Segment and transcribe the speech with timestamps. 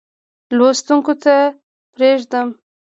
[0.57, 1.35] لوستونکو ته
[1.93, 2.47] پرېږدم.